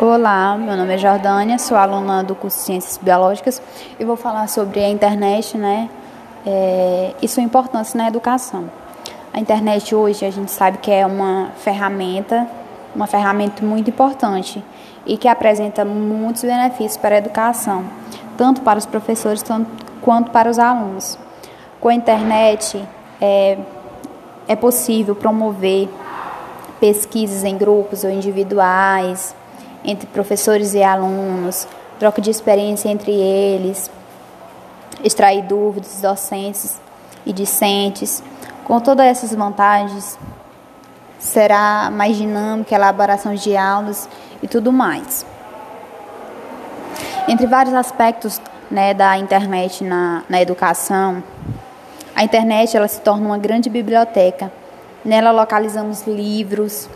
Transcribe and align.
Olá, 0.00 0.56
meu 0.56 0.76
nome 0.76 0.94
é 0.94 0.96
Jordânia, 0.96 1.58
sou 1.58 1.76
aluna 1.76 2.22
do 2.22 2.32
curso 2.32 2.56
de 2.58 2.62
Ciências 2.62 2.96
Biológicas 2.98 3.60
e 3.98 4.04
vou 4.04 4.14
falar 4.14 4.48
sobre 4.48 4.78
a 4.78 4.88
internet, 4.88 5.58
né, 5.58 5.90
é, 6.46 7.14
e 7.20 7.26
sua 7.26 7.42
importância 7.42 7.98
na 7.98 8.06
educação. 8.06 8.70
A 9.32 9.40
internet 9.40 9.92
hoje 9.96 10.24
a 10.24 10.30
gente 10.30 10.52
sabe 10.52 10.78
que 10.78 10.88
é 10.88 11.04
uma 11.04 11.50
ferramenta, 11.56 12.46
uma 12.94 13.08
ferramenta 13.08 13.66
muito 13.66 13.90
importante 13.90 14.62
e 15.04 15.16
que 15.16 15.26
apresenta 15.26 15.84
muitos 15.84 16.42
benefícios 16.42 16.96
para 16.96 17.16
a 17.16 17.18
educação, 17.18 17.84
tanto 18.36 18.60
para 18.60 18.78
os 18.78 18.86
professores 18.86 19.44
quanto 20.00 20.30
para 20.30 20.48
os 20.48 20.60
alunos. 20.60 21.18
Com 21.80 21.88
a 21.88 21.94
internet 21.94 22.80
é, 23.20 23.58
é 24.46 24.54
possível 24.54 25.16
promover 25.16 25.88
pesquisas 26.78 27.42
em 27.42 27.58
grupos 27.58 28.04
ou 28.04 28.10
individuais, 28.10 29.34
entre 29.84 30.06
professores 30.06 30.74
e 30.74 30.82
alunos, 30.82 31.66
troca 31.98 32.20
de 32.20 32.30
experiência 32.30 32.88
entre 32.88 33.12
eles, 33.12 33.90
extrair 35.02 35.42
dúvidas 35.42 36.00
docentes 36.00 36.80
e 37.24 37.32
discentes. 37.32 38.22
Com 38.64 38.80
todas 38.80 39.06
essas 39.06 39.34
vantagens, 39.34 40.18
será 41.18 41.90
mais 41.90 42.16
dinâmica 42.16 42.74
a 42.74 42.78
elaboração 42.78 43.34
de 43.34 43.56
aulas 43.56 44.08
e 44.42 44.48
tudo 44.48 44.72
mais. 44.72 45.24
Entre 47.26 47.46
vários 47.46 47.74
aspectos 47.74 48.40
né, 48.70 48.94
da 48.94 49.18
internet 49.18 49.84
na, 49.84 50.22
na 50.28 50.40
educação, 50.40 51.22
a 52.14 52.24
internet 52.24 52.76
ela 52.76 52.88
se 52.88 53.00
torna 53.00 53.26
uma 53.26 53.38
grande 53.38 53.68
biblioteca. 53.70 54.50
Nela 55.04 55.30
localizamos 55.30 56.06
livros, 56.06 56.88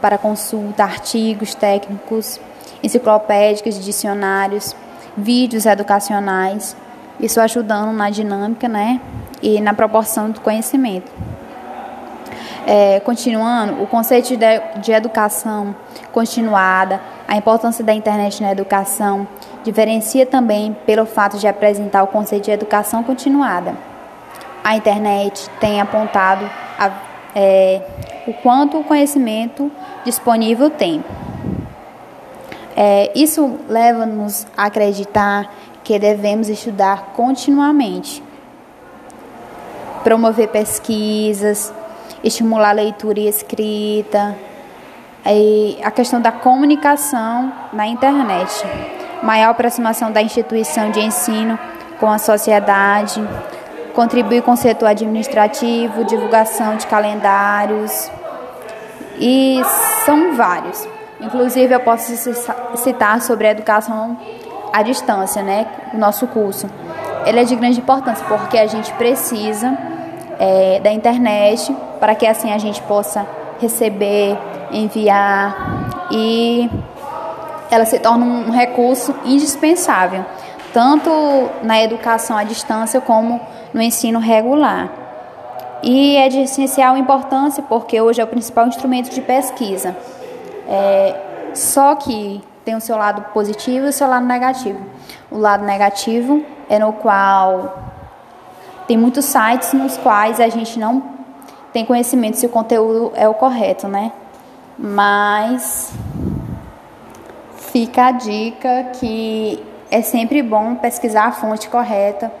para 0.00 0.18
consulta, 0.18 0.84
artigos 0.84 1.54
técnicos, 1.54 2.40
enciclopédicas, 2.82 3.82
dicionários, 3.82 4.74
vídeos 5.16 5.66
educacionais, 5.66 6.76
isso 7.18 7.40
ajudando 7.40 7.92
na 7.92 8.10
dinâmica 8.10 8.68
né, 8.68 9.00
e 9.42 9.60
na 9.60 9.72
proporção 9.72 10.30
do 10.30 10.40
conhecimento. 10.40 11.10
É, 12.66 12.98
continuando, 13.00 13.80
o 13.82 13.86
conceito 13.86 14.36
de, 14.36 14.80
de 14.80 14.92
educação 14.92 15.74
continuada, 16.12 17.00
a 17.28 17.36
importância 17.36 17.84
da 17.84 17.94
internet 17.94 18.42
na 18.42 18.50
educação, 18.50 19.26
diferencia 19.62 20.26
também 20.26 20.76
pelo 20.84 21.06
fato 21.06 21.38
de 21.38 21.46
apresentar 21.46 22.02
o 22.02 22.08
conceito 22.08 22.44
de 22.44 22.50
educação 22.50 23.02
continuada. 23.02 23.74
A 24.64 24.76
internet 24.76 25.48
tem 25.60 25.80
apontado 25.80 26.50
a, 26.76 26.90
é, 27.38 27.82
o 28.26 28.32
quanto 28.32 28.80
o 28.80 28.84
conhecimento 28.84 29.70
disponível 30.06 30.70
tem. 30.70 31.04
É, 32.74 33.12
isso 33.14 33.58
leva-nos 33.68 34.46
a 34.56 34.64
acreditar 34.64 35.52
que 35.84 35.98
devemos 35.98 36.48
estudar 36.48 37.12
continuamente, 37.14 38.22
promover 40.02 40.48
pesquisas, 40.48 41.72
estimular 42.24 42.70
a 42.70 42.72
leitura 42.72 43.20
e 43.20 43.28
escrita, 43.28 44.34
e 45.26 45.78
a 45.82 45.90
questão 45.90 46.20
da 46.20 46.32
comunicação 46.32 47.52
na 47.72 47.86
internet, 47.86 48.64
maior 49.22 49.50
aproximação 49.50 50.10
da 50.10 50.22
instituição 50.22 50.90
de 50.90 51.00
ensino 51.00 51.58
com 52.00 52.10
a 52.10 52.18
sociedade, 52.18 53.20
contribuir 53.96 54.42
com 54.42 54.52
o 54.52 54.56
setor 54.56 54.88
administrativo, 54.88 56.04
divulgação 56.04 56.76
de 56.76 56.86
calendários, 56.86 58.10
e 59.18 59.60
são 60.04 60.36
vários. 60.36 60.86
Inclusive, 61.20 61.74
eu 61.74 61.80
posso 61.80 62.12
citar 62.76 63.22
sobre 63.22 63.48
a 63.48 63.50
educação 63.52 64.16
à 64.72 64.82
distância, 64.82 65.42
né? 65.42 65.66
O 65.94 65.98
nosso 65.98 66.26
curso. 66.26 66.68
Ele 67.24 67.40
é 67.40 67.44
de 67.44 67.56
grande 67.56 67.80
importância 67.80 68.24
porque 68.28 68.58
a 68.58 68.66
gente 68.66 68.92
precisa 68.92 69.76
é, 70.38 70.78
da 70.80 70.92
internet 70.92 71.74
para 71.98 72.14
que 72.14 72.26
assim 72.26 72.52
a 72.52 72.58
gente 72.58 72.82
possa 72.82 73.26
receber, 73.58 74.38
enviar 74.70 76.06
e 76.12 76.70
ela 77.70 77.86
se 77.86 77.98
torna 77.98 78.24
um 78.24 78.50
recurso 78.50 79.14
indispensável, 79.24 80.24
tanto 80.72 81.10
na 81.62 81.82
educação 81.82 82.36
à 82.36 82.44
distância 82.44 83.00
como 83.00 83.40
no 83.72 83.82
ensino 83.82 84.18
regular. 84.18 84.90
E 85.82 86.16
é 86.16 86.28
de 86.28 86.40
essencial 86.40 86.96
importância 86.96 87.62
porque 87.62 88.00
hoje 88.00 88.20
é 88.20 88.24
o 88.24 88.26
principal 88.26 88.66
instrumento 88.66 89.10
de 89.10 89.20
pesquisa. 89.20 89.96
É, 90.68 91.50
só 91.54 91.94
que 91.94 92.42
tem 92.64 92.74
o 92.74 92.80
seu 92.80 92.96
lado 92.96 93.22
positivo 93.32 93.86
e 93.86 93.88
o 93.90 93.92
seu 93.92 94.08
lado 94.08 94.26
negativo. 94.26 94.80
O 95.30 95.38
lado 95.38 95.64
negativo 95.64 96.44
é 96.68 96.78
no 96.78 96.92
qual 96.92 97.78
tem 98.86 98.96
muitos 98.96 99.24
sites 99.24 99.72
nos 99.72 99.96
quais 99.96 100.40
a 100.40 100.48
gente 100.48 100.78
não 100.78 101.02
tem 101.72 101.84
conhecimento 101.84 102.36
se 102.36 102.46
o 102.46 102.48
conteúdo 102.48 103.12
é 103.14 103.28
o 103.28 103.34
correto, 103.34 103.86
né? 103.86 104.12
Mas 104.78 105.92
fica 107.56 108.06
a 108.06 108.10
dica 108.10 108.90
que 108.94 109.62
é 109.90 110.02
sempre 110.02 110.42
bom 110.42 110.74
pesquisar 110.76 111.26
a 111.26 111.32
fonte 111.32 111.68
correta 111.68 112.32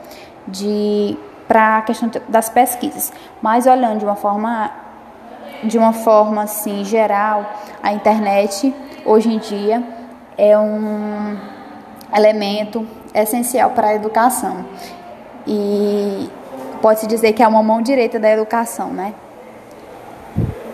de 0.46 1.16
para 1.46 1.78
a 1.78 1.82
questão 1.82 2.10
das 2.28 2.48
pesquisas. 2.48 3.12
Mas 3.40 3.66
olhando 3.66 4.00
de 4.00 4.04
uma 4.04 4.16
forma 4.16 4.70
de 5.62 5.78
uma 5.78 5.92
forma 5.92 6.42
assim 6.42 6.84
geral, 6.84 7.46
a 7.82 7.92
internet 7.92 8.74
hoje 9.04 9.32
em 9.32 9.38
dia 9.38 9.82
é 10.36 10.58
um 10.58 11.36
elemento 12.14 12.86
essencial 13.14 13.70
para 13.70 13.88
a 13.88 13.94
educação. 13.94 14.66
E 15.46 16.28
pode-se 16.82 17.06
dizer 17.06 17.32
que 17.32 17.42
é 17.42 17.48
uma 17.48 17.62
mão 17.62 17.80
direita 17.80 18.18
da 18.18 18.30
educação, 18.30 18.88
né? 18.90 19.14